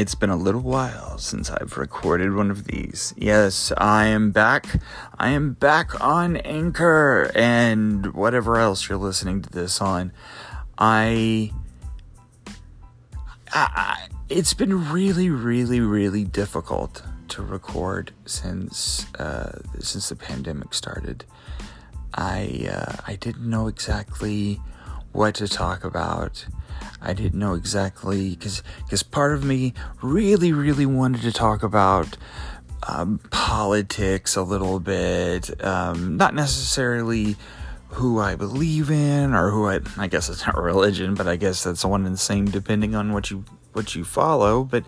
It's 0.00 0.14
been 0.14 0.30
a 0.30 0.36
little 0.36 0.62
while 0.62 1.18
since 1.18 1.50
I've 1.50 1.76
recorded 1.76 2.34
one 2.34 2.50
of 2.50 2.64
these. 2.64 3.12
Yes, 3.18 3.70
I 3.76 4.06
am 4.06 4.30
back. 4.30 4.80
I 5.18 5.28
am 5.28 5.52
back 5.52 6.00
on 6.00 6.38
Anchor 6.38 7.30
and 7.34 8.14
whatever 8.14 8.56
else 8.56 8.88
you're 8.88 8.96
listening 8.96 9.42
to 9.42 9.50
this 9.50 9.78
on. 9.82 10.12
I, 10.78 11.52
I, 13.52 14.08
it's 14.30 14.54
been 14.54 14.90
really, 14.90 15.28
really, 15.28 15.80
really 15.80 16.24
difficult 16.24 17.02
to 17.28 17.42
record 17.42 18.12
since 18.24 19.04
uh, 19.16 19.60
since 19.80 20.08
the 20.08 20.16
pandemic 20.16 20.72
started. 20.72 21.26
I 22.14 22.70
uh, 22.72 23.02
I 23.06 23.16
didn't 23.16 23.50
know 23.50 23.66
exactly 23.66 24.62
what 25.12 25.34
to 25.34 25.46
talk 25.46 25.84
about. 25.84 26.46
I 27.00 27.12
didn't 27.12 27.38
know 27.38 27.54
exactly 27.54 28.30
because 28.30 28.62
because 28.84 29.02
part 29.02 29.34
of 29.34 29.44
me 29.44 29.74
really 30.02 30.52
really 30.52 30.86
wanted 30.86 31.22
to 31.22 31.32
talk 31.32 31.62
about 31.62 32.16
um, 32.88 33.20
politics 33.30 34.36
a 34.36 34.42
little 34.42 34.80
bit, 34.80 35.62
um, 35.64 36.16
not 36.16 36.34
necessarily 36.34 37.36
who 37.88 38.20
I 38.20 38.36
believe 38.36 38.90
in 38.90 39.34
or 39.34 39.50
who 39.50 39.66
I 39.66 39.80
I 39.96 40.06
guess 40.06 40.28
it's 40.28 40.46
not 40.46 40.56
religion, 40.62 41.14
but 41.14 41.26
I 41.26 41.36
guess 41.36 41.64
that's 41.64 41.84
one 41.84 42.06
and 42.06 42.14
the 42.14 42.18
same 42.18 42.46
depending 42.46 42.94
on 42.94 43.12
what 43.12 43.30
you 43.30 43.44
what 43.72 43.94
you 43.94 44.04
follow. 44.04 44.64
But 44.64 44.84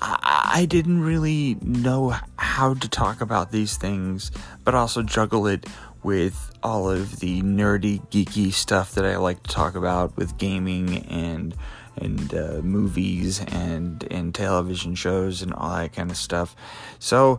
I, 0.00 0.50
I 0.56 0.66
didn't 0.66 1.02
really 1.02 1.56
know 1.60 2.14
how 2.36 2.74
to 2.74 2.88
talk 2.88 3.20
about 3.20 3.50
these 3.50 3.76
things, 3.76 4.30
but 4.64 4.74
also 4.74 5.02
juggle 5.02 5.46
it 5.46 5.66
with 6.06 6.52
all 6.62 6.88
of 6.88 7.18
the 7.18 7.42
nerdy, 7.42 8.00
geeky 8.10 8.52
stuff 8.52 8.94
that 8.94 9.04
I 9.04 9.16
like 9.16 9.42
to 9.42 9.50
talk 9.50 9.74
about 9.74 10.16
with 10.16 10.38
gaming 10.38 10.98
and 11.06 11.52
and 11.96 12.32
uh, 12.32 12.60
movies 12.62 13.40
and 13.40 14.06
and 14.08 14.32
television 14.32 14.94
shows 14.94 15.42
and 15.42 15.52
all 15.52 15.76
that 15.76 15.94
kind 15.94 16.12
of 16.12 16.16
stuff. 16.16 16.54
So 17.00 17.38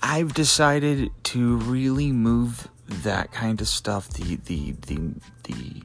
I've 0.00 0.32
decided 0.32 1.10
to 1.24 1.56
really 1.56 2.12
move 2.12 2.68
that 2.86 3.32
kind 3.32 3.60
of 3.60 3.66
stuff, 3.66 4.10
the 4.10 4.36
the 4.44 4.76
the 4.86 5.00
the 5.42 5.82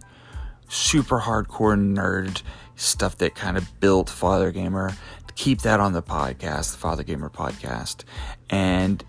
super 0.69 1.21
hardcore 1.21 1.75
nerd 1.75 2.43
stuff 2.75 3.17
that 3.17 3.33
kind 3.33 3.57
of 3.57 3.79
built 3.79 4.07
Father 4.07 4.51
Gamer, 4.51 4.91
to 5.25 5.33
keep 5.33 5.61
that 5.61 5.79
on 5.79 5.93
the 5.93 6.03
podcast, 6.03 6.73
the 6.73 6.77
Father 6.77 7.01
Gamer 7.01 7.31
podcast, 7.31 8.03
and 8.51 9.03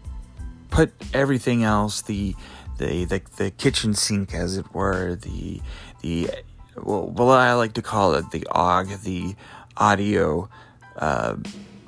put 0.72 0.90
everything 1.12 1.62
else 1.62 2.00
the 2.00 2.34
the, 2.82 3.04
the 3.04 3.22
the 3.36 3.50
kitchen 3.50 3.94
sink, 3.94 4.34
as 4.34 4.56
it 4.56 4.74
were, 4.74 5.14
the 5.14 5.60
the 6.00 6.30
well, 6.76 7.08
well, 7.08 7.30
I 7.30 7.52
like 7.54 7.74
to 7.74 7.82
call 7.82 8.14
it 8.14 8.30
the 8.30 8.46
aug, 8.50 9.02
the 9.02 9.34
audio 9.76 10.48
uh, 10.96 11.36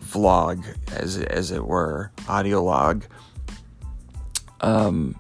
vlog, 0.03 0.65
as 0.93 1.19
as 1.19 1.51
it 1.51 1.67
were, 1.67 2.11
audio 2.29 2.63
log. 2.63 3.05
Um, 4.61 5.17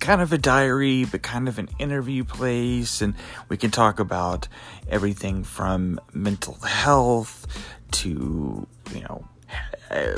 kind 0.00 0.20
of 0.20 0.32
a 0.32 0.38
diary, 0.38 1.04
but 1.04 1.22
kind 1.22 1.48
of 1.48 1.58
an 1.58 1.68
interview 1.78 2.24
place, 2.24 3.00
and 3.00 3.14
we 3.48 3.56
can 3.56 3.70
talk 3.70 4.00
about 4.00 4.48
everything 4.88 5.44
from 5.44 6.00
mental 6.12 6.54
health 6.54 7.46
to 7.90 8.66
you 8.94 9.00
know 9.02 9.24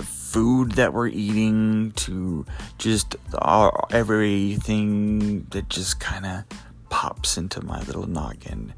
food 0.03 0.73
that 0.73 0.93
we're 0.93 1.09
eating 1.09 1.93
to 1.93 2.45
just 2.79 3.17
all, 3.39 3.89
everything 3.91 5.45
that 5.51 5.69
just 5.69 6.01
kind 6.01 6.27
of 6.27 6.45
pops 6.89 7.37
into 7.37 7.65
my 7.65 7.81
little 7.83 8.09
noggin 8.09 8.75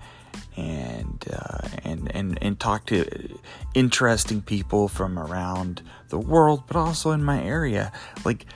and 0.56 1.24
uh, 1.32 1.68
and 1.82 2.14
and 2.14 2.38
and 2.42 2.60
talk 2.60 2.86
to 2.86 3.38
interesting 3.74 4.42
people 4.42 4.88
from 4.88 5.18
around 5.18 5.82
the 6.08 6.18
world, 6.18 6.64
but 6.66 6.76
also 6.76 7.10
in 7.10 7.24
my 7.24 7.42
area. 7.42 7.90
Like, 8.24 8.46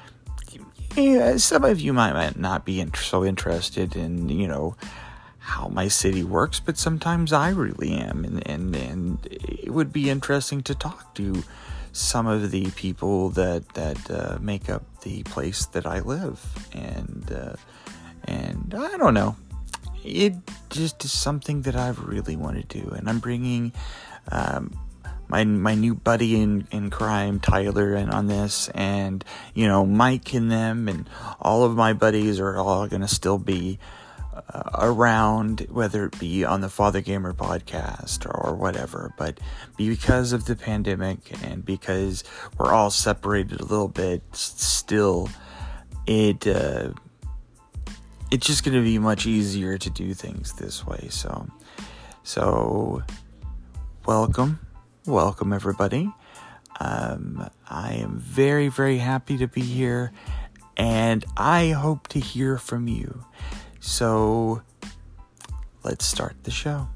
yeah, 0.94 1.37
some 1.38 1.65
of 1.65 1.81
you 1.81 1.92
might 1.92 2.37
not 2.37 2.65
be 2.65 2.84
so 2.94 3.25
interested 3.25 3.97
in 3.97 4.28
you 4.28 4.47
know 4.47 4.76
how 5.38 5.69
my 5.69 5.88
city 5.88 6.25
works, 6.25 6.60
but 6.60 6.76
sometimes 6.76 7.32
I 7.32 7.50
really 7.50 7.92
am, 7.92 8.25
and 8.25 8.47
and 8.47 8.76
and 8.76 9.26
it 9.31 9.72
would 9.72 9.92
be 9.92 10.10
interesting 10.10 10.62
to 10.65 10.75
talk 10.75 11.15
to 11.15 11.44
some 11.97 12.27
of 12.27 12.51
the 12.51 12.71
people 12.73 13.31
that 13.31 13.67
that 13.71 14.11
uh, 14.11 14.39
make 14.41 14.69
up 14.69 14.83
the 15.01 15.23
place 15.23 15.65
that 15.67 15.87
I 15.87 16.01
live, 16.01 16.39
and 16.73 17.33
uh, 17.33 17.57
and 18.25 18.75
I 18.77 18.99
don't 18.99 19.15
know, 19.15 19.34
it 20.05 20.34
just 20.69 21.05
is 21.07 21.12
something 21.12 21.62
that 21.62 21.75
I 21.75 21.89
really 21.91 22.37
want 22.37 22.57
to 22.57 22.81
do, 22.83 22.91
and 22.91 23.09
I'm 23.09 23.19
bringing. 23.19 23.73
Um, 24.31 24.77
my 25.29 25.43
my 25.43 25.75
new 25.75 25.97
buddy 25.97 26.41
in, 26.41 26.69
in 26.71 26.89
crime, 26.89 27.41
Tyler, 27.41 27.95
and 27.95 28.13
on 28.13 28.28
this, 28.28 28.69
and 28.69 29.25
you 29.55 29.67
know 29.67 29.84
Mike 29.84 30.34
and 30.34 30.53
them, 30.53 30.89
and 30.89 31.11
all 31.41 31.65
of 31.65 31.75
my 31.75 31.95
buddies 31.95 32.39
are 32.39 32.57
all 32.57 32.87
gonna 32.87 33.09
still 33.09 33.39
be 33.39 33.81
uh, 34.53 34.71
around, 34.75 35.67
whether 35.71 36.07
it 36.07 36.19
be 36.19 36.45
on 36.45 36.61
the 36.61 36.69
Father 36.69 37.01
Gamer 37.01 37.33
podcast 37.33 38.27
or, 38.27 38.55
whatever. 38.55 39.12
But 39.19 39.41
because 39.77 40.33
of 40.33 40.47
the 40.47 40.57
pandemic 40.57 41.19
and 41.45 41.65
because 41.65 42.25
we're 42.57 42.73
all 42.73 42.91
separated 42.91 43.61
a 43.61 43.65
little 43.65 43.89
bit 43.89 44.23
still, 44.33 45.29
it 46.07 46.47
uh, 46.47 46.93
it's 48.31 48.47
just 48.47 48.65
going 48.65 48.77
to 48.77 48.83
be 48.83 48.99
much 48.99 49.27
easier 49.27 49.79
to 49.79 49.91
do 49.91 50.15
things 50.15 50.53
this 50.55 50.87
way. 50.87 51.09
So, 51.11 51.49
so 52.23 53.03
welcome, 54.07 54.61
welcome 55.07 55.53
everybody. 55.53 56.13
Um, 56.81 57.49
I 57.69 57.95
am 57.95 58.19
very, 58.19 58.69
very 58.69 58.99
happy 58.99 59.39
to 59.39 59.49
be 59.49 59.63
here, 59.63 60.13
and 60.77 61.25
I 61.37 61.69
hope 61.71 62.09
to 62.09 62.21
hear 62.21 62.59
from 62.59 62.89
you. 62.89 63.25
So 63.86 64.62
let's 65.84 66.04
start 66.04 66.34
the 66.42 66.50
show. 66.50 66.88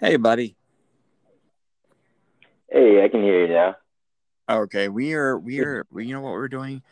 Hey, 0.00 0.16
buddy. 0.16 0.56
Hey, 2.70 3.04
I 3.04 3.08
can 3.08 3.22
hear 3.22 3.46
you 3.46 3.52
now. 3.52 3.76
Okay, 4.48 4.88
we 4.88 5.12
are 5.12 5.38
we 5.38 5.60
are 5.60 5.84
you 5.94 6.14
know 6.14 6.22
what 6.22 6.32
we're 6.32 6.48
doing? 6.48 6.82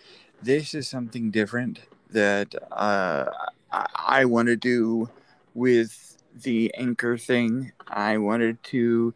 This 0.43 0.75
is 0.75 0.87
something 0.87 1.31
different 1.31 1.81
that 2.11 2.55
uh, 2.71 3.25
I, 3.73 3.87
I 3.97 4.25
want 4.27 4.49
to 4.49 4.57
do 4.57 5.09
with 5.55 6.19
the 6.43 6.73
anchor 6.77 7.17
thing. 7.17 7.73
I 7.89 8.19
wanted 8.19 8.63
to 8.65 9.15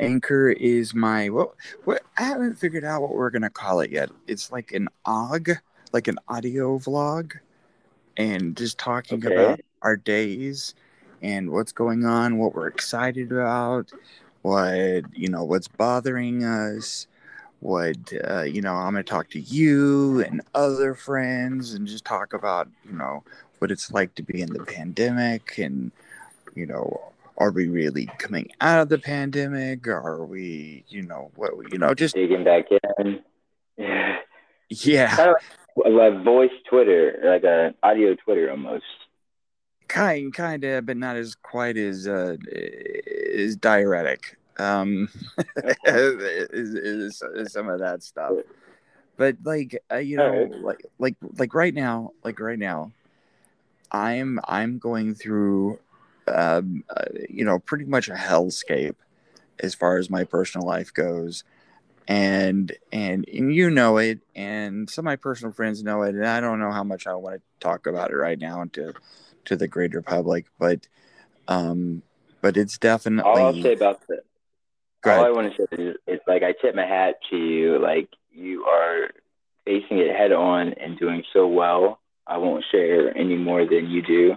Anchor 0.00 0.50
is 0.50 0.94
my 0.94 1.28
what 1.28 1.54
what 1.84 2.02
I 2.18 2.24
haven't 2.24 2.56
figured 2.56 2.84
out 2.84 3.02
what 3.02 3.14
we're 3.14 3.30
gonna 3.30 3.50
call 3.50 3.80
it 3.80 3.90
yet. 3.90 4.10
It's 4.26 4.50
like 4.52 4.72
an 4.72 4.88
aug, 5.06 5.56
like 5.92 6.08
an 6.08 6.18
audio 6.28 6.78
vlog, 6.78 7.32
and 8.16 8.56
just 8.56 8.78
talking 8.78 9.24
okay. 9.24 9.34
about 9.34 9.60
our 9.82 9.96
days 9.96 10.74
and 11.22 11.50
what's 11.50 11.72
going 11.72 12.04
on, 12.04 12.38
what 12.38 12.54
we're 12.54 12.68
excited 12.68 13.32
about, 13.32 13.92
what 14.42 15.04
you 15.12 15.28
know, 15.28 15.44
what's 15.44 15.68
bothering 15.68 16.44
us, 16.44 17.06
what 17.60 17.96
uh, 18.28 18.42
you 18.42 18.60
know. 18.60 18.74
I'm 18.74 18.92
gonna 18.92 19.04
talk 19.04 19.30
to 19.30 19.40
you 19.40 20.20
and 20.22 20.42
other 20.54 20.94
friends 20.94 21.74
and 21.74 21.86
just 21.86 22.04
talk 22.04 22.32
about 22.32 22.68
you 22.84 22.92
know 22.92 23.24
what 23.58 23.70
it's 23.70 23.90
like 23.92 24.14
to 24.16 24.22
be 24.22 24.42
in 24.42 24.52
the 24.52 24.64
pandemic 24.64 25.58
and 25.58 25.90
you 26.54 26.66
know 26.66 27.13
are 27.38 27.50
we 27.50 27.68
really 27.68 28.06
coming 28.18 28.50
out 28.60 28.80
of 28.80 28.88
the 28.88 28.98
pandemic? 28.98 29.86
Are 29.86 30.24
we, 30.24 30.84
you 30.88 31.02
know, 31.02 31.30
what, 31.34 31.52
you 31.72 31.78
know, 31.78 31.94
just 31.94 32.14
digging 32.14 32.44
back 32.44 32.66
in? 32.98 33.20
Yeah. 33.76 34.16
Yeah. 34.70 35.14
Kind 35.14 35.34
of 35.76 35.92
like 35.92 36.24
voice 36.24 36.50
Twitter, 36.68 37.20
like 37.22 37.44
a 37.44 37.74
audio 37.82 38.14
Twitter 38.14 38.50
almost. 38.50 38.84
Kind, 39.88 40.32
kind 40.32 40.64
of, 40.64 40.86
but 40.86 40.96
not 40.96 41.16
as 41.16 41.34
quite 41.34 41.76
as 41.76 42.08
uh, 42.08 42.36
as 43.34 43.56
diuretic. 43.56 44.38
Um, 44.58 45.10
is, 45.84 46.74
is, 46.74 47.22
is 47.34 47.52
some 47.52 47.68
of 47.68 47.80
that 47.80 48.02
stuff. 48.02 48.32
But 49.16 49.36
like, 49.44 49.80
uh, 49.92 49.96
you 49.96 50.16
know, 50.16 50.50
like, 50.62 50.84
like, 50.98 51.16
like 51.38 51.54
right 51.54 51.74
now, 51.74 52.12
like 52.24 52.40
right 52.40 52.58
now, 52.58 52.90
I'm 53.92 54.40
I'm 54.48 54.78
going 54.78 55.14
through 55.14 55.78
um, 56.28 56.84
uh, 56.88 57.04
you 57.28 57.44
know, 57.44 57.58
pretty 57.58 57.84
much 57.84 58.08
a 58.08 58.14
hellscape 58.14 58.96
as 59.60 59.74
far 59.74 59.98
as 59.98 60.10
my 60.10 60.24
personal 60.24 60.66
life 60.66 60.92
goes. 60.92 61.44
And, 62.06 62.70
and 62.92 63.26
and 63.32 63.54
you 63.54 63.70
know 63.70 63.96
it, 63.96 64.20
and 64.36 64.90
some 64.90 65.04
of 65.04 65.06
my 65.06 65.16
personal 65.16 65.52
friends 65.52 65.82
know 65.82 66.02
it, 66.02 66.14
and 66.14 66.26
I 66.26 66.38
don't 66.40 66.60
know 66.60 66.70
how 66.70 66.84
much 66.84 67.06
I 67.06 67.14
want 67.14 67.36
to 67.36 67.42
talk 67.60 67.86
about 67.86 68.10
it 68.10 68.16
right 68.16 68.38
now 68.38 68.64
to 68.74 68.92
to 69.46 69.56
the 69.56 69.66
greater 69.66 70.02
public, 70.02 70.44
but 70.58 70.86
um, 71.48 72.02
but 72.42 72.58
it's 72.58 72.76
definitely. 72.76 73.30
All 73.30 73.46
I'll 73.46 73.62
say 73.62 73.72
about 73.72 74.06
that. 74.08 74.20
All 75.06 75.24
I 75.24 75.30
want 75.30 75.54
to 75.54 75.62
say 75.62 75.82
is, 75.82 75.96
it's 76.06 76.24
like 76.26 76.42
I 76.42 76.52
tip 76.52 76.74
my 76.74 76.84
hat 76.84 77.14
to 77.30 77.38
you. 77.38 77.78
Like 77.78 78.10
you 78.30 78.64
are 78.64 79.08
facing 79.64 79.98
it 79.98 80.14
head 80.14 80.32
on 80.32 80.74
and 80.74 80.98
doing 80.98 81.22
so 81.32 81.46
well. 81.46 82.00
I 82.26 82.36
won't 82.36 82.66
share 82.70 83.16
any 83.16 83.36
more 83.36 83.64
than 83.64 83.88
you 83.88 84.02
do 84.02 84.36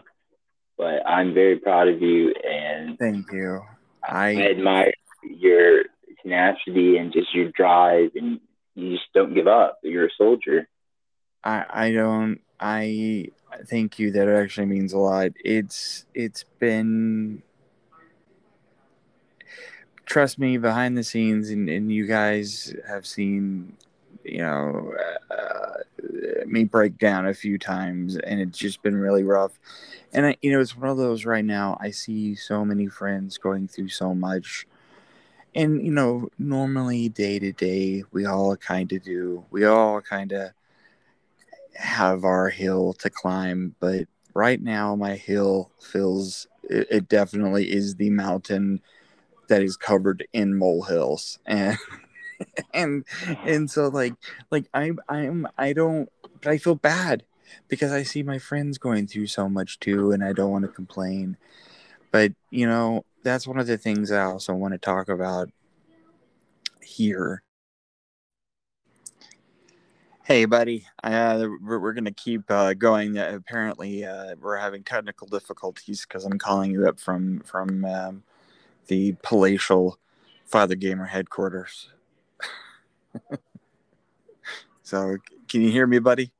but 0.77 1.07
I'm 1.07 1.33
very 1.33 1.57
proud 1.57 1.87
of 1.87 2.01
you 2.01 2.33
and 2.47 2.97
thank 2.99 3.31
you. 3.31 3.61
I, 4.07 4.29
I 4.29 4.51
admire 4.51 4.93
your 5.23 5.83
tenacity 6.21 6.97
and 6.97 7.11
just 7.11 7.33
your 7.33 7.51
drive 7.51 8.11
and 8.15 8.39
you 8.75 8.93
just 8.93 9.11
don't 9.13 9.33
give 9.33 9.47
up. 9.47 9.79
You're 9.83 10.05
a 10.05 10.11
soldier. 10.17 10.67
I 11.43 11.65
I 11.69 11.91
don't 11.91 12.41
I 12.59 13.31
thank 13.69 13.99
you. 13.99 14.11
That 14.11 14.29
actually 14.29 14.67
means 14.67 14.93
a 14.93 14.97
lot. 14.97 15.31
It's 15.43 16.05
it's 16.13 16.43
been 16.59 17.41
trust 20.05 20.39
me 20.39 20.57
behind 20.57 20.97
the 20.97 21.03
scenes 21.03 21.49
and, 21.49 21.69
and 21.69 21.91
you 21.91 22.07
guys 22.07 22.73
have 22.87 23.05
seen 23.05 23.75
you 24.27 24.39
know 24.39 24.93
uh, 25.31 25.73
me 26.45 26.63
break 26.63 26.97
down 26.97 27.27
a 27.27 27.33
few 27.33 27.57
times 27.57 28.15
and 28.17 28.39
it's 28.39 28.57
just 28.57 28.81
been 28.81 28.95
really 28.95 29.23
rough. 29.23 29.59
And 30.13 30.27
I, 30.27 30.37
you 30.41 30.51
know 30.51 30.59
it's 30.59 30.77
one 30.77 30.89
of 30.89 30.97
those 30.97 31.25
right 31.25 31.43
now 31.43 31.77
i 31.81 31.91
see 31.91 32.33
so 32.33 32.63
many 32.63 32.87
friends 32.87 33.37
going 33.37 33.67
through 33.67 33.89
so 33.89 34.13
much. 34.13 34.67
And 35.55 35.83
you 35.85 35.91
know 35.91 36.29
normally 36.37 37.09
day 37.09 37.39
to 37.39 37.51
day 37.51 38.03
we 38.11 38.25
all 38.25 38.55
kind 38.55 38.91
of 38.91 39.03
do. 39.03 39.45
We 39.51 39.65
all 39.65 40.01
kind 40.01 40.31
of 40.31 40.51
have 41.75 42.23
our 42.23 42.49
hill 42.49 42.93
to 42.93 43.09
climb 43.09 43.75
but 43.79 44.07
right 44.33 44.61
now 44.61 44.95
my 44.95 45.15
hill 45.15 45.71
feels 45.79 46.47
it, 46.63 46.87
it 46.89 47.09
definitely 47.09 47.71
is 47.71 47.95
the 47.95 48.09
mountain 48.09 48.81
that 49.47 49.63
is 49.63 49.77
covered 49.77 50.27
in 50.33 50.55
molehills. 50.55 51.39
And 51.47 51.77
and 52.73 53.05
and 53.43 53.69
so 53.69 53.87
like 53.87 54.13
like 54.51 54.65
i'm 54.73 54.99
i'm 55.09 55.47
i 55.57 55.73
don't 55.73 56.09
but 56.41 56.51
i 56.51 56.57
feel 56.57 56.75
bad 56.75 57.23
because 57.67 57.91
i 57.91 58.03
see 58.03 58.23
my 58.23 58.37
friends 58.37 58.77
going 58.77 59.07
through 59.07 59.27
so 59.27 59.47
much 59.49 59.79
too 59.79 60.11
and 60.11 60.23
i 60.23 60.33
don't 60.33 60.51
want 60.51 60.63
to 60.63 60.71
complain 60.71 61.37
but 62.11 62.31
you 62.49 62.67
know 62.67 63.03
that's 63.23 63.47
one 63.47 63.59
of 63.59 63.67
the 63.67 63.77
things 63.77 64.11
i 64.11 64.23
also 64.23 64.53
want 64.53 64.73
to 64.73 64.77
talk 64.77 65.09
about 65.09 65.49
here 66.81 67.41
Hey, 70.27 70.43
buddy. 70.43 70.85
Uh, 71.01 71.47
we're, 71.63 71.79
we're 71.79 71.93
going 71.93 72.03
to 72.03 72.11
keep 72.11 72.51
uh, 72.51 72.73
going. 72.73 73.17
Uh, 73.17 73.31
apparently, 73.33 74.03
uh, 74.03 74.35
we're 74.41 74.57
having 74.57 74.83
technical 74.83 75.25
difficulties 75.25 76.05
because 76.05 76.25
I'm 76.25 76.37
calling 76.37 76.69
you 76.69 76.85
up 76.85 76.99
from 76.99 77.39
from 77.45 77.85
um, 77.85 78.23
the 78.87 79.15
palatial 79.23 79.97
Father 80.45 80.75
Gamer 80.75 81.05
headquarters. 81.05 81.91
so, 84.83 85.17
can 85.47 85.61
you 85.61 85.71
hear 85.71 85.87
me, 85.87 85.99
buddy? 85.99 86.31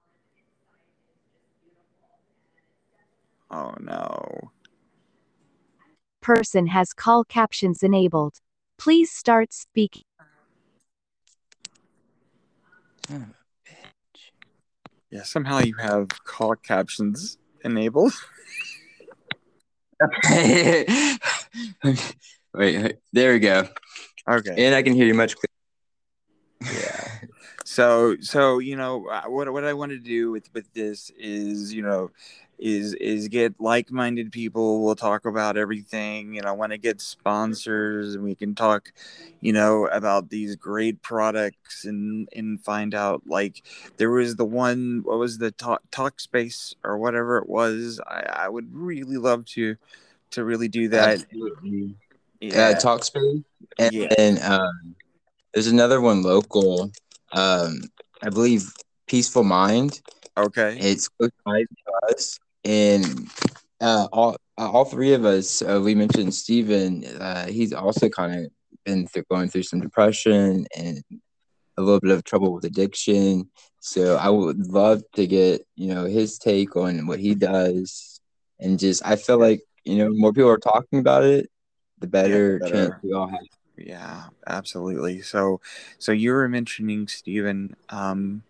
Oh 3.50 3.74
no. 3.80 4.52
Person 6.22 6.68
has 6.68 6.94
call 6.94 7.24
captions 7.24 7.82
enabled. 7.82 8.40
Please 8.78 9.12
start 9.12 9.54
speaking. 9.54 10.04
Yeah, 15.10 15.24
somehow 15.24 15.60
you 15.60 15.76
have 15.80 16.10
call 16.26 16.56
captions 16.56 17.38
enabled. 17.64 18.14
wait, 20.30 21.18
wait, 22.54 22.96
there 23.14 23.34
we 23.34 23.40
go. 23.40 23.68
Okay. 24.30 24.66
And 24.66 24.76
I 24.76 24.84
can 24.84 24.94
hear 24.94 25.06
you 25.06 25.14
much 25.14 25.36
clearer. 25.36 25.57
Yeah. 26.74 27.10
So, 27.66 28.16
so 28.22 28.60
you 28.60 28.76
know, 28.76 29.10
what 29.28 29.52
what 29.52 29.64
I 29.64 29.74
want 29.74 29.92
to 29.92 30.00
do 30.00 30.32
with 30.32 30.50
with 30.54 30.72
this 30.74 31.12
is, 31.18 31.74
you 31.74 31.82
know, 31.82 32.12
is 32.60 32.94
is 32.96 33.28
get 33.28 33.54
like-minded 33.60 34.32
people 34.32 34.84
we'll 34.84 34.96
talk 34.96 35.26
about 35.26 35.58
everything 35.58 36.38
and 36.38 36.48
i 36.48 36.52
want 36.52 36.72
to 36.72 36.78
get 36.78 37.00
sponsors 37.00 38.16
and 38.16 38.24
we 38.24 38.34
can 38.34 38.56
talk 38.56 38.92
you 39.42 39.54
know 39.54 39.86
about 39.88 40.30
these 40.30 40.56
great 40.56 41.02
products 41.04 41.86
and 41.86 42.28
and 42.36 42.60
find 42.64 42.96
out 42.96 43.22
like 43.28 43.64
there 43.98 44.10
was 44.10 44.36
the 44.36 44.46
one 44.46 45.02
what 45.04 45.20
was 45.20 45.38
the 45.38 45.52
talk, 45.52 45.82
Talkspace 45.92 46.74
or 46.84 46.98
whatever 46.98 47.38
it 47.38 47.48
was 47.48 48.00
i 48.08 48.46
i 48.46 48.50
would 48.50 48.74
really 48.74 49.18
love 49.18 49.46
to 49.46 49.76
to 50.32 50.44
really 50.44 50.68
do 50.68 50.90
that 50.90 51.22
Absolutely. 51.22 51.96
yeah 52.42 52.70
uh, 52.70 52.80
Talkspace 52.80 53.44
and, 53.78 53.94
yeah. 53.94 54.14
and 54.18 54.40
um 54.40 54.96
there's 55.54 55.68
another 55.68 56.02
one 56.02 56.22
local 56.22 56.92
um 57.34 57.82
i 58.22 58.30
believe 58.30 58.72
peaceful 59.08 59.44
mind 59.44 60.02
Okay. 60.38 60.78
It's 60.80 61.08
close 61.08 61.32
to 61.46 61.64
us 62.10 62.38
and 62.64 63.28
uh, 63.82 64.08
all 64.12 64.38
uh, 64.58 64.70
all 64.72 64.86
three 64.86 65.14
of 65.14 65.26
us, 65.26 65.62
uh, 65.62 65.80
we 65.84 65.96
mentioned 65.96 66.34
Steven, 66.34 67.06
uh, 67.20 67.48
he's 67.48 67.74
also 67.74 68.10
kind 68.10 68.46
of 68.46 68.52
been 68.86 69.08
through, 69.08 69.24
going 69.30 69.50
through 69.50 69.64
some 69.64 69.80
depression 69.82 70.66
and 70.76 71.04
a 71.78 71.82
little 71.82 72.00
bit 72.00 72.12
of 72.12 72.24
trouble 72.24 72.54
with 72.54 72.66
addiction. 72.66 73.50
So 73.80 74.16
I 74.16 74.30
would 74.30 74.68
love 74.68 75.02
to 75.16 75.28
get 75.28 75.66
you 75.76 75.94
know 75.94 76.06
his 76.06 76.38
take 76.38 76.76
on 76.76 77.08
what 77.08 77.20
he 77.20 77.36
does, 77.36 78.20
and 78.60 78.78
just 78.78 79.06
I 79.06 79.16
feel 79.16 79.40
like 79.40 79.62
you 79.86 79.98
know 79.98 80.10
more 80.12 80.34
people 80.34 80.50
are 80.50 80.58
talking 80.58 81.00
about 81.00 81.24
it, 81.24 81.50
the 82.00 82.08
better, 82.08 82.60
yeah, 82.62 82.68
better. 82.68 82.90
chance 82.90 82.94
we 83.04 83.14
all 83.14 83.28
have. 83.28 83.40
Yeah, 83.78 84.26
absolutely. 84.46 85.22
So, 85.22 85.62
so 86.00 86.12
you 86.12 86.32
were 86.32 86.50
mentioning 86.50 87.08
Stephen. 87.08 87.76
Um, 87.90 88.44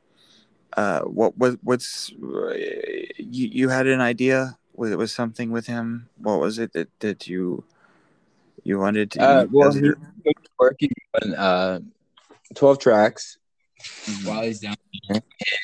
uh, 0.76 1.02
what 1.02 1.38
what 1.38 1.58
what's 1.64 2.12
uh, 2.14 2.54
you 3.18 3.50
you 3.52 3.70
had 3.70 3.88
an 3.88 4.02
idea? 4.02 4.58
Was 4.76 4.92
it 4.92 4.98
was 4.98 5.12
something 5.12 5.52
with 5.52 5.66
him? 5.66 6.10
What 6.18 6.40
was 6.40 6.60
it 6.60 6.74
that 6.74 6.90
that 7.00 7.28
you 7.28 7.64
you 8.64 8.80
wanted 8.80 9.12
to? 9.12 9.22
Uh, 9.22 9.46
well, 9.52 9.74
he's 9.74 9.94
working 10.60 10.92
on 11.22 11.34
uh, 11.34 11.80
twelve 12.54 12.80
tracks 12.80 13.38
mm-hmm. 13.82 14.28
while 14.28 14.44
he's 14.44 14.60
down 14.60 14.76
here, 14.92 15.22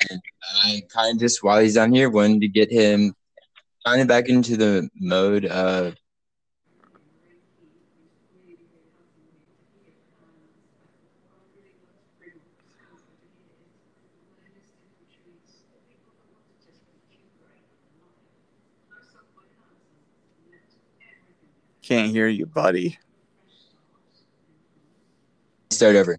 and 0.10 0.22
I 0.64 0.82
kind 0.90 1.16
of 1.16 1.20
just 1.20 1.44
while 1.44 1.60
he's 1.60 1.76
down 1.76 1.94
here 1.94 2.10
wanted 2.10 2.42
to 2.42 2.48
get 2.48 2.72
him 2.72 3.16
kind 3.86 4.02
of 4.02 4.08
back 4.08 4.30
into 4.30 4.58
the 4.58 4.90
mode 5.00 5.46
of 5.46 5.96
Can't 21.84 22.12
hear 22.12 22.28
you, 22.28 22.46
buddy. 22.46 22.98
Start 25.70 25.96
over. 25.96 26.18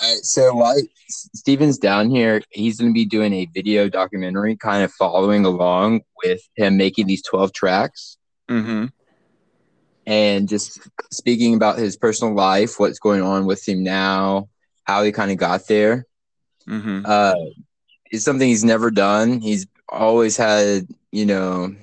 All 0.00 0.08
right, 0.08 0.22
so 0.22 0.54
while 0.54 0.76
Steven's 1.08 1.78
down 1.78 2.10
here, 2.10 2.42
he's 2.50 2.78
going 2.78 2.90
to 2.90 2.94
be 2.94 3.04
doing 3.04 3.32
a 3.32 3.46
video 3.46 3.88
documentary, 3.88 4.54
kind 4.54 4.84
of 4.84 4.92
following 4.92 5.44
along 5.44 6.02
with 6.22 6.40
him 6.54 6.76
making 6.76 7.06
these 7.06 7.22
twelve 7.22 7.52
tracks, 7.52 8.18
mm-hmm. 8.48 8.86
and 10.06 10.48
just 10.48 10.86
speaking 11.10 11.54
about 11.54 11.78
his 11.78 11.96
personal 11.96 12.34
life, 12.34 12.78
what's 12.78 13.00
going 13.00 13.22
on 13.22 13.46
with 13.46 13.66
him 13.66 13.82
now, 13.82 14.48
how 14.84 15.02
he 15.02 15.10
kind 15.10 15.32
of 15.32 15.36
got 15.36 15.66
there. 15.66 16.06
Mm-hmm. 16.68 17.02
Uh, 17.04 17.34
it's 18.10 18.24
something 18.24 18.48
he's 18.48 18.64
never 18.64 18.90
done. 18.90 19.40
He's 19.40 19.66
always 19.88 20.36
had, 20.36 20.86
you 21.10 21.26
know, 21.26 21.74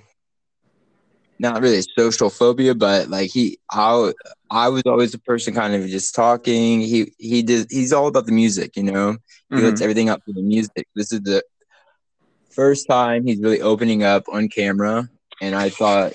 not 1.37 1.61
really 1.61 1.83
social 1.97 2.29
phobia, 2.29 2.73
but 2.73 3.09
like 3.09 3.29
he, 3.29 3.59
I, 3.71 4.13
I 4.49 4.69
was 4.69 4.83
always 4.85 5.13
a 5.13 5.19
person 5.19 5.53
kind 5.53 5.75
of 5.75 5.87
just 5.89 6.15
talking. 6.15 6.81
He, 6.81 7.13
he 7.17 7.41
did, 7.41 7.67
he's 7.69 7.91
all 7.91 8.07
about 8.07 8.25
the 8.25 8.31
music, 8.31 8.75
you 8.75 8.83
know, 8.83 9.17
he 9.49 9.55
mm-hmm. 9.55 9.65
lets 9.65 9.81
everything 9.81 10.09
up 10.09 10.21
for 10.25 10.33
the 10.33 10.41
music. 10.41 10.87
This 10.95 11.11
is 11.11 11.21
the 11.21 11.43
first 12.51 12.87
time 12.87 13.25
he's 13.25 13.39
really 13.39 13.61
opening 13.61 14.03
up 14.03 14.23
on 14.31 14.47
camera. 14.47 15.09
And 15.41 15.55
I 15.55 15.69
thought 15.69 16.13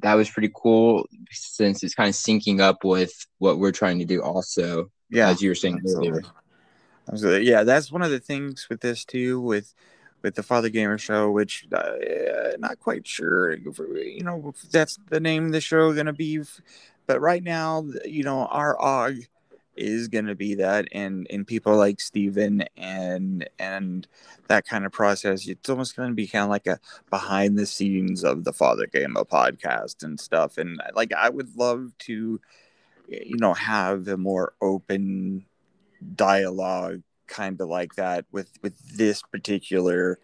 that 0.00 0.14
was 0.14 0.28
pretty 0.28 0.50
cool 0.54 1.06
since 1.30 1.84
it's 1.84 1.94
kind 1.94 2.08
of 2.08 2.14
syncing 2.14 2.60
up 2.60 2.84
with 2.84 3.12
what 3.38 3.58
we're 3.58 3.72
trying 3.72 4.00
to 4.00 4.04
do 4.04 4.20
also. 4.22 4.90
Yeah. 5.10 5.28
As 5.28 5.40
you 5.40 5.50
were 5.50 5.54
saying 5.54 5.78
absolutely. 5.78 6.10
earlier. 6.10 6.22
Absolutely. 7.08 7.48
Yeah. 7.48 7.62
That's 7.62 7.92
one 7.92 8.02
of 8.02 8.10
the 8.10 8.18
things 8.18 8.66
with 8.68 8.80
this 8.80 9.04
too, 9.04 9.40
with, 9.40 9.72
with 10.22 10.34
the 10.34 10.42
Father 10.42 10.68
Gamer 10.68 10.98
Show, 10.98 11.30
which 11.30 11.66
uh, 11.72 11.92
not 12.58 12.78
quite 12.80 13.06
sure, 13.06 13.52
you 13.54 14.22
know, 14.22 14.54
that's 14.70 14.98
the 15.08 15.20
name 15.20 15.46
of 15.46 15.52
the 15.52 15.60
show 15.60 15.92
going 15.92 16.06
to 16.06 16.12
be. 16.12 16.40
But 17.06 17.20
right 17.20 17.42
now, 17.42 17.86
you 18.04 18.24
know, 18.24 18.46
our 18.46 18.76
aug 18.76 19.26
is 19.76 20.08
going 20.08 20.26
to 20.26 20.34
be 20.34 20.54
that, 20.56 20.88
and 20.92 21.26
and 21.30 21.46
people 21.46 21.76
like 21.76 22.00
Steven 22.00 22.64
and 22.76 23.48
and 23.58 24.08
that 24.48 24.66
kind 24.66 24.86
of 24.86 24.92
process. 24.92 25.46
It's 25.46 25.68
almost 25.68 25.96
going 25.96 26.08
to 26.08 26.14
be 26.14 26.26
kind 26.26 26.44
of 26.44 26.50
like 26.50 26.66
a 26.66 26.80
behind 27.10 27.58
the 27.58 27.66
scenes 27.66 28.24
of 28.24 28.44
the 28.44 28.52
Father 28.52 28.86
Gamer 28.86 29.24
podcast 29.24 30.02
and 30.02 30.18
stuff. 30.18 30.58
And 30.58 30.80
like, 30.94 31.12
I 31.12 31.28
would 31.28 31.56
love 31.56 31.92
to, 32.00 32.40
you 33.08 33.36
know, 33.36 33.54
have 33.54 34.08
a 34.08 34.16
more 34.16 34.54
open 34.60 35.44
dialogue 36.14 37.02
kind 37.26 37.60
of 37.60 37.68
like 37.68 37.94
that 37.96 38.24
with 38.32 38.50
with 38.62 38.78
this 38.96 39.22
particular 39.22 40.18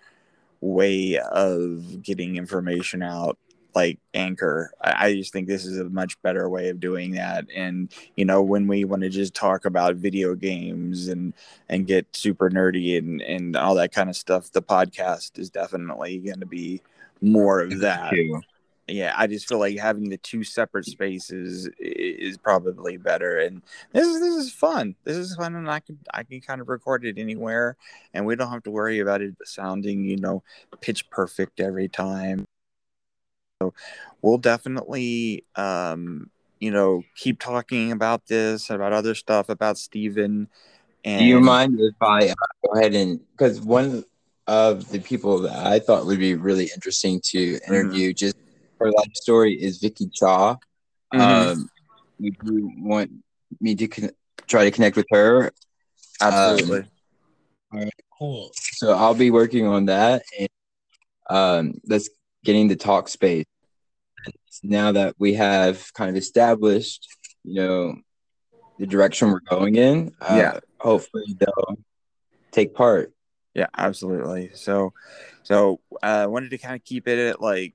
way 0.61 1.19
of 1.19 2.03
getting 2.03 2.37
information 2.37 3.03
out 3.03 3.37
like 3.75 3.99
Anchor. 4.15 4.73
I, 4.81 5.15
just 5.15 5.33
think 5.33 5.49
this 5.49 5.65
is 5.65 5.79
a 5.79 5.85
much 5.85 6.21
better 6.23 6.49
way 6.49 6.69
of 6.69 6.81
doing 6.81 7.13
that. 7.13 7.47
And 7.55 7.93
you 8.17 8.25
know, 8.25 8.43
when 8.43 8.67
we 8.67 8.85
want 8.85 9.03
to 9.03 9.09
just 9.09 9.35
talk 9.35 9.65
about 9.65 9.97
video 9.97 10.35
games 10.35 11.09
and 11.09 11.35
and 11.69 11.87
get 11.87 12.07
super 12.15 12.51
nerdy 12.51 12.99
and 12.99 13.21
and 13.23 13.57
all 13.57 13.75
that 13.77 13.93
kind 13.93 14.11
of 14.11 14.17
stuff, 14.17 14.53
the 14.53 14.63
podcast 14.63 15.39
is 15.39 15.51
definitely 15.51 16.19
going 16.19 16.41
to 16.41 16.47
be 16.47 16.83
more 17.21 17.61
of 17.61 17.81
that. 17.81 18.13
Yeah, 18.89 19.15
I 19.17 19.29
just 19.29 19.49
feel 19.49 19.59
like 19.59 19.79
having 19.79 20.09
the 20.09 20.19
two 20.19 20.43
separate 20.43 20.87
spaces 20.87 21.71
is 21.79 22.37
probably 22.37 22.97
better, 22.97 23.39
and 23.39 23.63
this 23.93 24.07
is 24.07 24.21
this 24.21 24.35
is 24.35 24.53
fun. 24.53 24.97
This 25.05 25.17
is 25.17 25.37
fun, 25.37 25.55
and 25.55 25.71
I 25.71 25.81
can 25.81 25.99
I 26.13 26.25
can 26.25 26.41
kind 26.41 26.61
of 26.61 26.69
record 26.69 27.05
it 27.05 27.17
anywhere, 27.17 27.77
and 28.13 28.27
we 28.27 28.35
don't 28.35 28.51
have 28.51 28.65
to 28.65 28.73
worry 28.73 28.99
about 28.99 29.23
it 29.23 29.37
sounding 29.45 30.05
you 30.05 30.17
know 30.17 30.43
pitch 30.81 31.09
perfect 31.11 31.61
every 31.61 31.89
time. 31.89 32.45
So 33.63 33.73
we'll 34.21 34.39
definitely 34.39 35.45
um, 35.55 36.29
you 36.59 36.73
know 36.73 37.05
keep 37.15 37.39
talking 37.39 37.93
about 37.93 38.27
this, 38.27 38.69
about 38.69 38.93
other 38.93 39.15
stuff, 39.15 39.49
about 39.49 39.79
Steven. 39.79 40.49
And 41.05 41.21
Do 41.21 41.25
you 41.25 41.41
mind 41.41 41.79
if 41.81 41.95
I 42.01 42.31
uh, 42.31 42.35
go 42.67 42.79
ahead 42.79 42.95
and 42.95 43.21
because 43.31 43.61
one 43.61 44.05
of 44.49 44.89
the 44.91 44.99
people 44.99 45.39
that 45.39 45.67
I 45.67 45.79
thought 45.79 46.05
would 46.07 46.19
be 46.19 46.35
really 46.35 46.69
interesting 46.75 47.21
to 47.27 47.61
interview 47.69 48.13
just 48.13 48.37
her 48.83 48.91
life 48.91 49.15
story 49.15 49.55
is 49.55 49.79
Vicky 49.79 50.09
Chaw. 50.13 50.57
Mhm. 51.15 51.21
Um, 51.21 51.71
would 52.19 52.37
you 52.45 52.73
want 52.79 53.11
me 53.61 53.75
to 53.75 53.89
con- 53.89 54.11
try 54.47 54.65
to 54.65 54.71
connect 54.71 54.97
with 54.97 55.07
her? 55.11 55.53
Absolutely. 56.21 56.85
All 57.73 57.81
right, 57.81 57.93
cool. 58.19 58.51
So 58.55 58.93
I'll 58.93 59.15
be 59.15 59.31
working 59.31 59.67
on 59.67 59.87
that, 59.87 60.23
and 60.39 60.49
um, 61.31 61.81
that's 61.85 62.09
getting 62.45 62.69
the 62.69 62.77
Talkspace. 62.77 63.45
Now 64.63 64.93
that 64.93 65.15
we 65.19 65.35
have 65.35 65.93
kind 65.95 66.11
of 66.11 66.17
established, 66.17 67.09
you 67.45 67.55
know, 67.55 67.97
the 68.79 68.87
direction 68.87 69.31
we're 69.31 69.41
going 69.41 69.77
in, 69.77 70.15
uh, 70.21 70.37
Yeah. 70.37 70.61
hopefully 70.79 71.37
they'll 71.39 71.79
take 72.51 72.75
part. 72.75 73.13
Yeah, 73.55 73.67
absolutely. 73.77 74.51
So, 74.55 74.93
so 75.43 75.81
I 76.03 76.23
uh, 76.23 76.29
wanted 76.29 76.51
to 76.51 76.59
kind 76.59 76.75
of 76.77 76.85
keep 76.85 77.09
it 77.09 77.19
at 77.19 77.41
like 77.41 77.75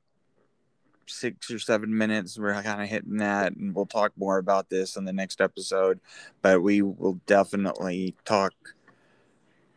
six 1.07 1.51
or 1.51 1.59
seven 1.59 1.95
minutes. 1.97 2.37
We're 2.37 2.61
kind 2.61 2.81
of 2.81 2.87
hitting 2.87 3.17
that, 3.17 3.55
and 3.55 3.73
we'll 3.75 3.85
talk 3.85 4.11
more 4.17 4.37
about 4.37 4.69
this 4.69 4.95
in 4.95 5.05
the 5.05 5.13
next 5.13 5.41
episode. 5.41 5.99
But 6.41 6.61
we 6.61 6.81
will 6.81 7.19
definitely 7.25 8.15
talk 8.25 8.53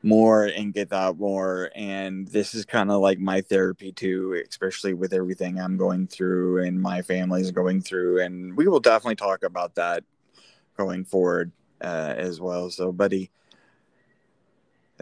more 0.03 0.45
and 0.45 0.73
get 0.73 0.93
out 0.93 1.19
more. 1.19 1.71
And 1.75 2.27
this 2.29 2.55
is 2.55 2.65
kind 2.65 2.91
of 2.91 3.01
like 3.01 3.19
my 3.19 3.41
therapy 3.43 3.93
too, 3.93 4.43
especially 4.49 4.95
with 4.95 5.13
everything 5.13 5.61
I'm 5.61 5.77
going 5.77 6.07
through 6.07 6.65
and 6.65 6.81
my 6.81 7.03
family's 7.03 7.51
going 7.51 7.83
through. 7.83 8.23
And 8.23 8.57
we 8.57 8.67
will 8.67 8.81
definitely 8.81 9.17
talk 9.17 9.43
about 9.43 9.75
that 9.75 10.05
going 10.77 11.05
forward 11.05 11.53
uh, 11.83 12.15
as 12.17 12.41
well. 12.41 12.71
So, 12.71 12.93
buddy. 12.93 13.31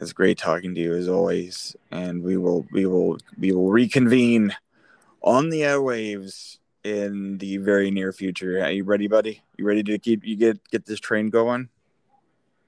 It's 0.01 0.13
great 0.13 0.39
talking 0.39 0.77
to 0.77 0.81
you 0.81 0.95
as 0.95 1.09
always, 1.09 1.75
and 1.91 2.23
we 2.23 2.37
will 2.37 2.65
we 2.71 2.87
will 2.87 3.19
we 3.37 3.51
will 3.51 3.69
reconvene 3.69 4.55
on 5.23 5.49
the 5.51 5.61
airwaves 5.63 6.59
in 6.85 7.39
the 7.39 7.57
very 7.59 7.91
near 7.91 8.13
future. 8.13 8.63
Are 8.63 8.71
you 8.71 8.85
ready, 8.85 9.09
buddy? 9.09 9.43
You 9.57 9.67
ready 9.67 9.83
to 9.85 9.99
keep 9.99 10.25
you 10.25 10.37
get 10.37 10.59
get 10.71 10.87
this 10.87 11.01
train 11.01 11.29
going? 11.31 11.69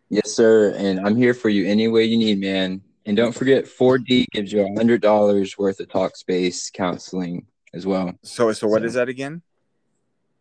Yes, 0.08 0.32
sir. 0.32 0.74
And 0.76 1.00
I'm 1.06 1.16
here 1.16 1.34
for 1.34 1.48
you 1.48 1.66
any 1.66 1.88
way 1.88 2.04
you 2.04 2.18
need, 2.18 2.40
man. 2.40 2.82
And 3.06 3.16
don't 3.16 3.32
forget, 3.32 3.64
4D 3.64 4.26
gives 4.32 4.52
you 4.52 4.60
a 4.62 4.74
hundred 4.76 5.00
dollars 5.00 5.56
worth 5.56 5.80
of 5.80 5.88
Talkspace 5.88 6.72
counseling 6.72 7.46
as 7.72 7.86
well. 7.86 8.12
So 8.22 8.52
so 8.52 8.66
what 8.68 8.82
So- 8.82 8.86
is 8.86 8.94
that 8.94 9.08
again? 9.08 9.42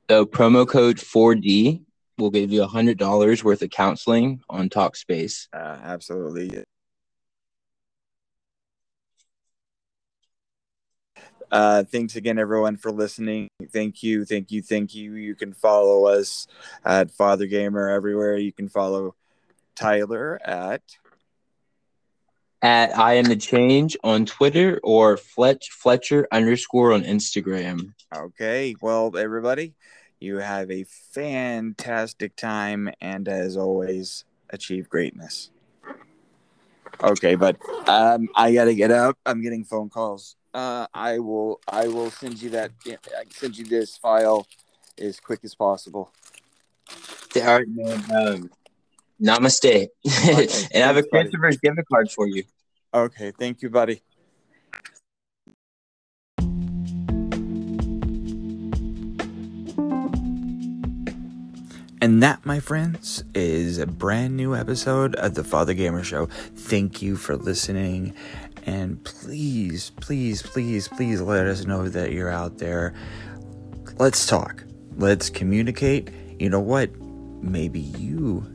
So 0.09 0.25
promo 0.25 0.67
code 0.67 0.97
4D 0.97 1.83
will 2.17 2.31
give 2.31 2.51
you 2.51 2.63
a 2.63 2.67
hundred 2.67 2.97
dollars 2.97 3.43
worth 3.43 3.61
of 3.61 3.69
counseling 3.69 4.41
on 4.49 4.67
Talkspace. 4.67 5.47
Uh, 5.53 5.77
absolutely. 5.83 6.63
Uh, 11.51 11.83
thanks 11.83 12.15
again, 12.15 12.37
everyone, 12.37 12.77
for 12.77 12.91
listening. 12.91 13.49
Thank 13.71 14.03
you, 14.03 14.25
thank 14.25 14.51
you, 14.51 14.61
thank 14.61 14.93
you. 14.93 15.15
You 15.15 15.35
can 15.35 15.53
follow 15.53 16.05
us 16.05 16.47
at 16.85 17.11
Father 17.11 17.47
Gamer 17.47 17.89
everywhere. 17.89 18.37
You 18.37 18.51
can 18.51 18.69
follow 18.69 19.15
Tyler 19.75 20.39
at 20.43 20.81
At 22.61 22.97
I 22.97 23.13
am 23.13 23.25
the 23.25 23.35
change 23.35 23.97
on 24.03 24.25
Twitter 24.25 24.79
or 24.83 25.17
Fletch 25.17 25.69
Fletcher 25.71 26.27
underscore 26.31 26.93
on 26.93 27.03
Instagram. 27.03 27.93
Okay, 28.13 28.75
well, 28.81 29.15
everybody, 29.17 29.75
you 30.19 30.37
have 30.37 30.69
a 30.69 30.83
fantastic 30.83 32.35
time, 32.35 32.89
and 32.99 33.27
as 33.27 33.55
always, 33.55 34.25
achieve 34.49 34.89
greatness. 34.89 35.51
Okay, 37.01 37.35
but 37.35 37.55
um, 37.87 38.27
I 38.35 38.53
gotta 38.53 38.73
get 38.73 38.91
up. 38.91 39.17
I'm 39.25 39.41
getting 39.41 39.63
phone 39.63 39.89
calls. 39.89 40.35
Uh, 40.53 40.87
I 40.93 41.19
will. 41.19 41.59
I 41.67 41.87
will 41.87 42.11
send 42.11 42.41
you 42.41 42.49
that. 42.51 42.71
I 42.87 43.23
send 43.29 43.57
you 43.57 43.65
this 43.65 43.97
file 43.97 44.47
as 44.97 45.19
quick 45.19 45.41
as 45.43 45.55
possible. 45.55 46.11
All 47.35 47.43
right, 47.43 47.67
man. 47.67 48.03
Um, 48.11 48.49
namaste. 49.21 49.87
and 50.05 50.83
I 50.83 50.87
have 50.87 50.97
a 50.97 51.01
thanks, 51.01 51.09
buddy. 51.11 51.29
Christopher's 51.29 51.57
gift 51.57 51.79
card 51.91 52.11
for 52.11 52.27
you. 52.27 52.43
Okay, 52.93 53.31
thank 53.31 53.61
you, 53.61 53.69
buddy. 53.69 54.01
And 62.01 62.23
that, 62.23 62.45
my 62.45 62.61
friends, 62.61 63.25
is 63.35 63.77
a 63.77 63.85
brand 63.85 64.37
new 64.37 64.55
episode 64.55 65.15
of 65.15 65.35
the 65.35 65.43
Father 65.43 65.73
Gamer 65.73 66.01
Show. 66.01 66.27
Thank 66.55 67.01
you 67.01 67.17
for 67.17 67.35
listening. 67.35 68.13
And 68.69 69.03
please, 69.03 69.89
please, 69.99 70.43
please, 70.43 70.87
please 70.87 71.21
let 71.21 71.47
us 71.47 71.65
know 71.65 71.89
that 71.89 72.11
you're 72.11 72.29
out 72.29 72.59
there. 72.59 72.93
Let's 73.97 74.27
talk. 74.27 74.63
Let's 74.95 75.31
communicate. 75.31 76.11
You 76.37 76.51
know 76.51 76.59
what? 76.59 76.95
Maybe 77.41 77.79
you 77.79 78.45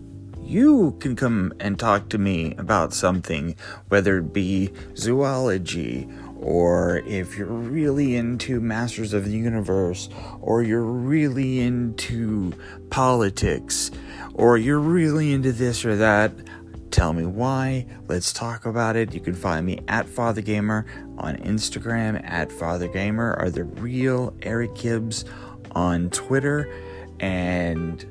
you 0.41 0.97
can 1.01 1.17
come 1.17 1.53
and 1.59 1.81
talk 1.81 2.11
to 2.11 2.19
me 2.19 2.55
about 2.59 2.95
something, 2.95 3.57
whether 3.89 4.19
it 4.19 4.33
be 4.33 4.71
zoology, 4.97 6.09
or 6.37 6.99
if 7.07 7.37
you're 7.37 7.49
really 7.49 8.15
into 8.15 8.61
Masters 8.61 9.15
of 9.15 9.25
the 9.25 9.33
Universe, 9.33 10.09
or 10.41 10.63
you're 10.63 10.85
really 10.85 11.59
into 11.59 12.53
politics, 12.91 13.91
or 14.35 14.59
you're 14.59 14.79
really 14.79 15.33
into 15.33 15.51
this 15.51 15.85
or 15.85 15.97
that. 15.97 16.33
Tell 16.95 17.13
me 17.13 17.27
why. 17.27 17.87
Let's 18.07 18.33
talk 18.33 18.67
about 18.67 18.95
it. 18.95 19.13
You 19.15 19.19
can 19.19 19.35
find 19.35 19.67
me 19.67 19.81
at 19.89 20.09
Father 20.09 20.41
Gamer 20.41 20.87
on 21.19 21.35
Instagram, 21.39 22.23
at 22.25 22.53
Father 22.53 22.87
Gamer, 22.87 23.37
or 23.41 23.51
the 23.51 23.65
real 23.65 24.33
Eric 24.43 24.77
Gibbs 24.77 25.25
on 25.73 26.09
Twitter, 26.11 26.73
and 27.19 28.07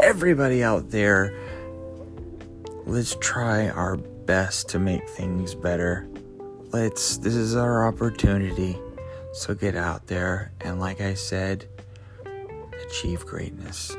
everybody 0.00 0.64
out 0.64 0.88
there 0.88 1.38
let's 2.86 3.14
try 3.20 3.68
our 3.68 3.98
best 3.98 4.70
to 4.70 4.78
make 4.78 5.06
things 5.10 5.54
better. 5.54 6.08
Let's 6.72 7.18
this 7.18 7.34
is 7.34 7.56
our 7.56 7.86
opportunity. 7.86 8.78
So 9.34 9.54
get 9.54 9.76
out 9.76 10.06
there 10.06 10.52
and 10.62 10.80
like 10.80 11.02
I 11.02 11.12
said, 11.12 11.66
achieve 12.86 13.26
greatness. 13.26 13.94